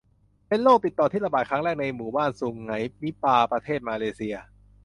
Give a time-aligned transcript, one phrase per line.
[0.47, 4.35] เป็นโรคติดต่อที่ระบาดครั้งแรกในหมู่บ้านสุไหงนิปาห์ ประเทศมาเลเซีย